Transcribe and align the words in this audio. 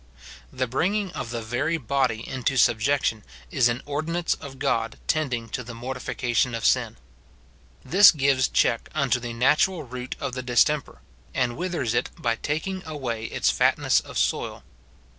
The 0.51 0.65
bringing 0.65 1.11
of 1.11 1.29
the 1.29 1.43
very 1.43 1.77
body 1.77 2.27
into 2.27 2.57
subjection 2.57 3.23
is 3.51 3.67
an 3.69 3.83
ordinance 3.85 4.33
of 4.33 4.57
God 4.57 4.97
tending 5.05 5.47
to 5.49 5.63
the 5.63 5.75
mortification 5.75 6.55
of 6.55 6.65
sin. 6.65 6.97
This 7.85 8.11
gives 8.11 8.47
check 8.47 8.89
unto 8.95 9.19
the 9.19 9.33
natural 9.33 9.83
root 9.83 10.15
of 10.19 10.33
the 10.33 10.41
dis 10.41 10.63
temper, 10.63 11.01
and 11.35 11.55
withers 11.55 11.93
it 11.93 12.09
by 12.17 12.35
taking 12.37 12.81
away 12.83 13.25
its 13.25 13.51
fatness 13.51 13.99
of 13.99 14.17
soil. 14.17 14.63